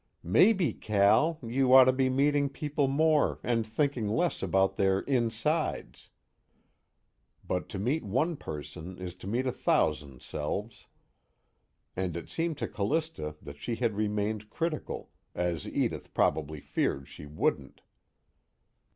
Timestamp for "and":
3.43-3.67, 11.95-12.17